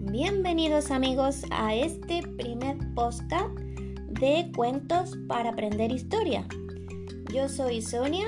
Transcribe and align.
Bienvenidos 0.00 0.90
amigos 0.90 1.44
a 1.50 1.74
este 1.74 2.20
primer 2.36 2.76
podcast 2.94 3.58
de 4.10 4.52
cuentos 4.54 5.16
para 5.26 5.50
aprender 5.50 5.90
historia. 5.90 6.46
Yo 7.32 7.48
soy 7.48 7.80
Sonia, 7.80 8.26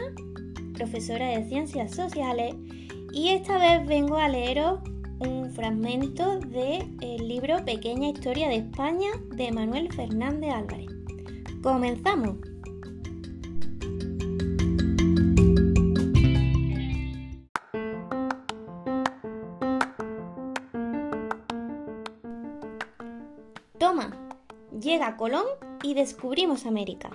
profesora 0.73 1.29
de 1.29 1.47
Ciencias 1.49 1.95
Sociales, 1.95 2.55
y 3.13 3.29
esta 3.31 3.59
vez 3.59 3.87
vengo 3.87 4.17
a 4.17 4.31
leeros 4.31 4.81
un 5.19 5.51
fragmento 5.51 6.39
del 6.39 7.29
libro 7.29 7.63
Pequeña 7.67 8.09
Historia 8.09 8.49
de 8.49 8.57
España 8.57 9.11
de 9.35 9.53
Manuel 9.53 9.93
Fernández 9.93 10.55
Álvarez. 10.55 10.86
¡Comenzamos! 11.63 12.37
Toma, 23.79 24.11
llega 24.81 25.17
Colón 25.17 25.45
y 25.83 25.95
descubrimos 25.95 26.67
América. 26.67 27.11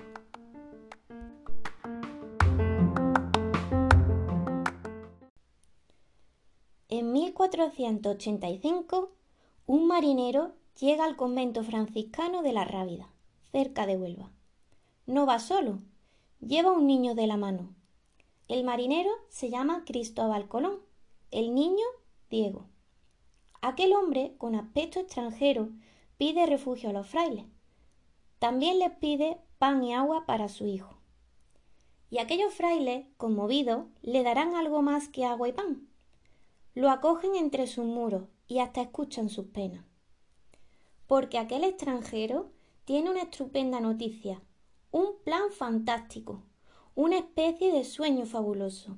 En 6.89 7.13
1485, 7.13 9.11
un 9.65 9.87
marinero 9.87 10.53
llega 10.79 11.05
al 11.05 11.15
convento 11.15 11.63
franciscano 11.63 12.41
de 12.41 12.53
la 12.53 12.65
Rábida, 12.65 13.10
cerca 13.51 13.85
de 13.85 13.97
Huelva. 13.97 14.31
No 15.05 15.25
va 15.25 15.39
solo, 15.39 15.79
lleva 16.39 16.71
un 16.71 16.87
niño 16.87 17.15
de 17.15 17.27
la 17.27 17.37
mano. 17.37 17.75
El 18.47 18.63
marinero 18.63 19.11
se 19.29 19.49
llama 19.49 19.83
Cristóbal 19.85 20.47
Colón, 20.47 20.79
el 21.31 21.53
niño 21.53 21.85
Diego. 22.29 22.67
Aquel 23.61 23.93
hombre, 23.93 24.35
con 24.37 24.55
aspecto 24.55 24.99
extranjero, 24.99 25.69
pide 26.17 26.45
refugio 26.45 26.89
a 26.89 26.93
los 26.93 27.07
frailes. 27.07 27.45
También 28.39 28.79
les 28.79 28.91
pide 28.91 29.37
pan 29.59 29.83
y 29.83 29.93
agua 29.93 30.25
para 30.25 30.49
su 30.49 30.65
hijo. 30.65 30.97
Y 32.09 32.17
aquellos 32.17 32.53
frailes, 32.53 33.05
conmovidos, 33.17 33.85
le 34.01 34.23
darán 34.23 34.55
algo 34.55 34.81
más 34.81 35.07
que 35.07 35.25
agua 35.25 35.47
y 35.47 35.53
pan. 35.53 35.87
Lo 36.73 36.89
acogen 36.89 37.35
entre 37.35 37.67
sus 37.67 37.85
muros 37.85 38.23
y 38.47 38.59
hasta 38.59 38.81
escuchan 38.81 39.29
sus 39.29 39.45
penas. 39.47 39.85
Porque 41.07 41.37
aquel 41.37 41.63
extranjero 41.63 42.51
tiene 42.85 43.09
una 43.09 43.23
estupenda 43.23 43.79
noticia, 43.79 44.41
un 44.91 45.21
plan 45.23 45.51
fantástico, 45.51 46.43
una 46.95 47.17
especie 47.17 47.71
de 47.71 47.83
sueño 47.83 48.25
fabuloso. 48.25 48.97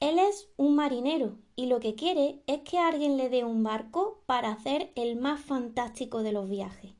Él 0.00 0.18
es 0.18 0.48
un 0.56 0.76
marinero 0.76 1.38
y 1.56 1.66
lo 1.66 1.80
que 1.80 1.94
quiere 1.94 2.42
es 2.46 2.60
que 2.60 2.78
alguien 2.78 3.16
le 3.16 3.28
dé 3.28 3.44
un 3.44 3.62
barco 3.62 4.22
para 4.26 4.50
hacer 4.50 4.92
el 4.94 5.16
más 5.16 5.40
fantástico 5.40 6.22
de 6.22 6.32
los 6.32 6.48
viajes. 6.48 6.94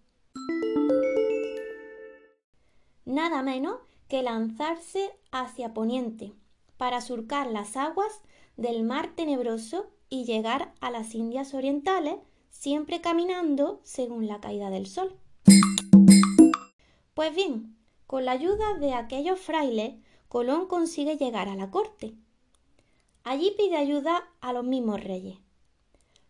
Nada 3.05 3.43
menos 3.43 3.78
que 4.09 4.23
lanzarse 4.23 5.11
hacia 5.31 5.73
Poniente 5.73 6.33
para 6.77 7.01
surcar 7.01 7.47
las 7.47 7.77
aguas 7.77 8.23
del 8.56 8.83
mar 8.83 9.15
tenebroso 9.15 9.87
y 10.09 10.25
llegar 10.25 10.75
a 10.81 10.91
las 10.91 11.15
Indias 11.15 11.55
Orientales 11.55 12.17
siempre 12.51 13.01
caminando 13.01 13.81
según 13.84 14.27
la 14.27 14.41
caída 14.41 14.71
del 14.71 14.87
sol. 14.87 15.17
Pues 17.21 17.35
bien, 17.35 17.77
con 18.07 18.25
la 18.25 18.33
ayuda 18.33 18.79
de 18.79 18.95
aquellos 18.95 19.39
frailes, 19.39 19.93
Colón 20.31 20.69
consigue 20.69 21.19
llegar 21.19 21.51
a 21.51 21.55
la 21.55 21.71
corte. 21.71 22.15
Allí 23.25 23.53
pide 23.59 23.77
ayuda 23.77 24.27
a 24.41 24.55
los 24.55 24.65
mismos 24.65 25.05
reyes. 25.05 25.37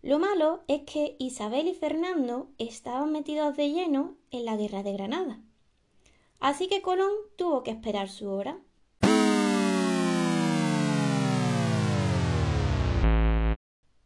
Lo 0.02 0.18
malo 0.18 0.64
es 0.66 0.82
que 0.82 1.14
Isabel 1.20 1.68
y 1.68 1.74
Fernando 1.74 2.48
estaban 2.58 3.12
metidos 3.12 3.56
de 3.56 3.70
lleno 3.70 4.16
en 4.32 4.44
la 4.44 4.56
guerra 4.56 4.82
de 4.82 4.92
Granada. 4.94 5.38
Así 6.40 6.66
que 6.66 6.82
Colón 6.82 7.12
tuvo 7.36 7.62
que 7.62 7.70
esperar 7.70 8.08
su 8.08 8.28
hora. 8.28 8.58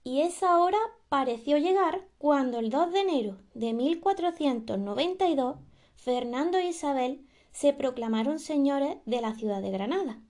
Y 0.02 0.20
esa 0.20 0.58
hora 0.58 0.80
pareció 1.08 1.56
llegar 1.56 2.06
cuando 2.18 2.58
el 2.58 2.68
2 2.68 2.92
de 2.92 3.00
enero 3.00 3.38
de 3.54 3.72
1492 3.72 5.56
Fernando 6.04 6.58
e 6.58 6.66
Isabel 6.66 7.26
se 7.50 7.72
proclamaron 7.72 8.38
señores 8.38 8.98
de 9.06 9.22
la 9.22 9.34
ciudad 9.36 9.62
de 9.62 9.70
Granada. 9.70 10.20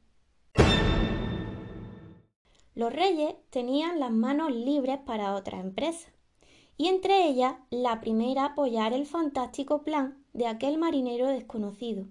Los 2.77 2.93
reyes 2.93 3.35
tenían 3.51 3.99
las 3.99 4.13
manos 4.13 4.55
libres 4.55 5.01
para 5.05 5.35
otra 5.35 5.59
empresa, 5.59 6.13
y 6.77 6.87
entre 6.87 7.27
ellas 7.27 7.57
la 7.71 8.01
primera 8.01 8.45
apoyar 8.45 8.93
el 8.93 9.05
fantástico 9.05 9.83
plan 9.83 10.25
de 10.33 10.47
aquel 10.47 10.79
marinero 10.79 11.27
desconocido, 11.27 12.07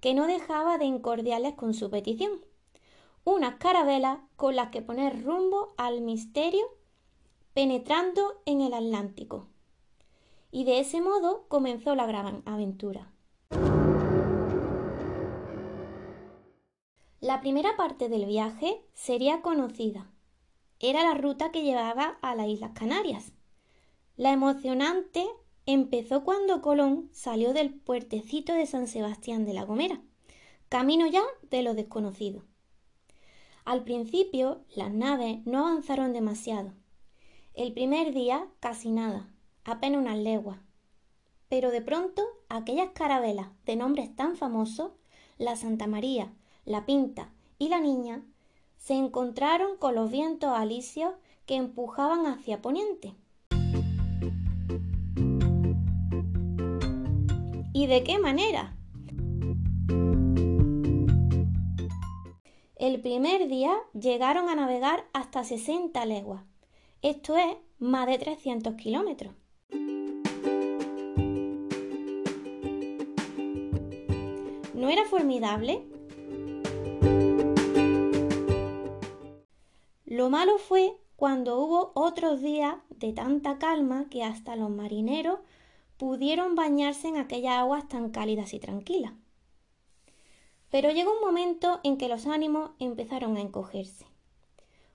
que 0.00 0.14
no 0.14 0.28
dejaba 0.28 0.78
de 0.78 0.84
incordiarles 0.84 1.54
con 1.54 1.74
su 1.74 1.90
petición. 1.90 2.30
Unas 3.24 3.56
carabelas 3.56 4.20
con 4.36 4.54
las 4.54 4.70
que 4.70 4.80
poner 4.80 5.24
rumbo 5.24 5.74
al 5.76 6.02
misterio 6.02 6.64
penetrando 7.52 8.40
en 8.46 8.60
el 8.60 8.74
Atlántico. 8.74 9.48
Y 10.50 10.64
de 10.64 10.80
ese 10.80 11.00
modo 11.00 11.46
comenzó 11.48 11.94
la 11.94 12.06
gran 12.06 12.42
aventura. 12.46 13.12
La 17.20 17.40
primera 17.40 17.76
parte 17.76 18.08
del 18.08 18.26
viaje 18.26 18.84
sería 18.94 19.42
conocida. 19.42 20.10
Era 20.80 21.02
la 21.02 21.14
ruta 21.14 21.50
que 21.50 21.62
llevaba 21.62 22.18
a 22.22 22.34
las 22.34 22.48
Islas 22.48 22.70
Canarias. 22.72 23.32
La 24.16 24.32
emocionante 24.32 25.26
empezó 25.66 26.24
cuando 26.24 26.62
Colón 26.62 27.10
salió 27.12 27.52
del 27.52 27.74
puertecito 27.74 28.54
de 28.54 28.66
San 28.66 28.86
Sebastián 28.86 29.44
de 29.44 29.54
la 29.54 29.64
Gomera, 29.64 30.00
camino 30.68 31.06
ya 31.06 31.22
de 31.50 31.62
lo 31.62 31.74
desconocido. 31.74 32.44
Al 33.64 33.84
principio 33.84 34.62
las 34.74 34.92
naves 34.92 35.44
no 35.44 35.66
avanzaron 35.66 36.12
demasiado 36.12 36.72
el 37.58 37.72
primer 37.72 38.14
día 38.14 38.46
casi 38.60 38.92
nada, 38.92 39.28
apenas 39.64 40.00
unas 40.00 40.18
leguas. 40.18 40.58
Pero 41.48 41.70
de 41.70 41.80
pronto 41.80 42.22
aquellas 42.48 42.90
carabelas 42.90 43.48
de 43.64 43.76
nombres 43.76 44.14
tan 44.14 44.36
famosos, 44.36 44.92
la 45.38 45.56
Santa 45.56 45.86
María, 45.86 46.32
la 46.64 46.86
Pinta 46.86 47.32
y 47.58 47.68
la 47.68 47.80
Niña, 47.80 48.22
se 48.76 48.94
encontraron 48.94 49.76
con 49.78 49.94
los 49.94 50.10
vientos 50.10 50.50
alisios 50.50 51.14
que 51.46 51.56
empujaban 51.56 52.26
hacia 52.26 52.60
poniente. 52.60 53.14
¿Y 57.72 57.86
de 57.86 58.02
qué 58.04 58.18
manera? 58.18 58.76
El 62.76 63.00
primer 63.00 63.48
día 63.48 63.74
llegaron 63.92 64.48
a 64.48 64.54
navegar 64.54 65.06
hasta 65.12 65.44
60 65.44 66.04
leguas 66.06 66.42
esto 67.00 67.36
es 67.36 67.56
más 67.78 68.08
de 68.08 68.18
300 68.18 68.74
kilómetros. 68.74 69.32
¿No 74.78 74.90
era 74.90 75.04
formidable? 75.04 75.82
Lo 80.06 80.30
malo 80.30 80.58
fue 80.58 80.96
cuando 81.16 81.58
hubo 81.58 81.90
otros 81.96 82.40
días 82.40 82.76
de 82.90 83.12
tanta 83.12 83.58
calma 83.58 84.06
que 84.08 84.22
hasta 84.22 84.54
los 84.54 84.70
marineros 84.70 85.40
pudieron 85.96 86.54
bañarse 86.54 87.08
en 87.08 87.16
aquellas 87.16 87.56
aguas 87.56 87.88
tan 87.88 88.10
cálidas 88.10 88.54
y 88.54 88.60
tranquilas. 88.60 89.14
Pero 90.70 90.92
llegó 90.92 91.12
un 91.12 91.22
momento 91.22 91.80
en 91.82 91.98
que 91.98 92.06
los 92.06 92.26
ánimos 92.28 92.70
empezaron 92.78 93.36
a 93.36 93.40
encogerse. 93.40 94.06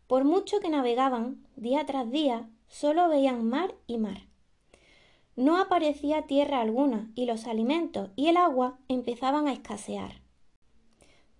Por 0.07 0.24
mucho 0.24 0.62
que 0.62 0.69
navegaban 0.69 1.45
día 1.57 1.85
tras 1.85 2.09
día, 2.09 2.50
solo 2.69 3.09
veían 3.09 3.44
mar 3.50 3.75
y 3.85 3.97
mar. 3.97 4.32
No 5.35 5.59
aparecía 5.59 6.27
tierra 6.27 6.62
alguna 6.62 7.12
y 7.15 7.25
los 7.25 7.47
alimentos 7.47 8.12
y 8.15 8.27
el 8.27 8.38
agua 8.38 8.77
empezaban 8.88 9.47
a 9.47 9.53
escasear. 9.53 10.21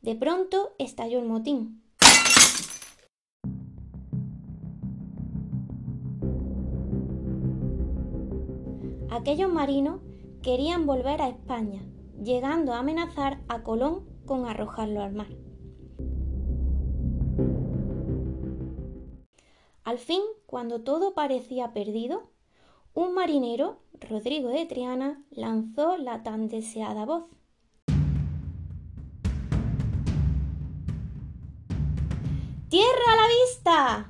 De 0.02 0.16
pronto 0.16 0.74
estalló 0.80 1.20
el 1.20 1.26
motín. 1.26 1.84
Aquellos 9.12 9.54
marinos 9.54 10.02
querían 10.42 10.88
volver 10.88 11.22
a 11.22 11.30
España, 11.30 11.84
llegando 12.22 12.74
a 12.74 12.80
amenazar 12.80 13.44
a 13.48 13.62
Colón 13.62 14.10
con 14.26 14.48
arrojarlo 14.48 15.04
al 15.04 15.14
mar. 15.14 15.28
Al 19.84 20.00
fin, 20.00 20.22
cuando 20.48 20.82
todo 20.82 21.14
parecía 21.14 21.74
perdido, 21.74 22.33
un 22.94 23.16
marinero, 23.16 23.80
Rodrigo 24.10 24.50
de 24.50 24.66
Triana, 24.66 25.24
lanzó 25.32 25.98
la 25.98 26.24
tan 26.24 26.48
deseada 26.48 27.06
voz. 27.06 27.26
¡Tierra 32.70 33.12
a 33.12 33.16
la 33.16 33.28
vista! 33.28 34.10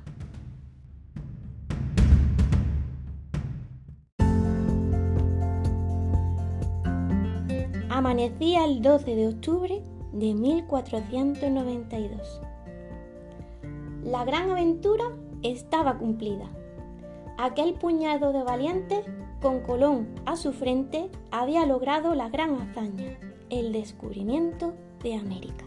Amanecía 7.90 8.64
el 8.64 8.80
12 8.82 9.14
de 9.14 9.28
octubre 9.28 9.82
de 10.12 10.34
1492. 10.34 12.40
La 14.02 14.24
gran 14.24 14.50
aventura 14.50 15.04
estaba 15.42 15.96
cumplida. 15.96 16.50
Aquel 17.36 17.74
puñado 17.74 18.32
de 18.32 18.42
valientes, 18.42 19.04
con 19.42 19.60
Colón 19.60 20.08
a 20.24 20.36
su 20.36 20.52
frente, 20.52 21.10
había 21.30 21.66
logrado 21.66 22.14
la 22.14 22.28
gran 22.28 22.60
hazaña, 22.60 23.18
el 23.50 23.72
descubrimiento 23.72 24.74
de 25.02 25.16
América. 25.16 25.64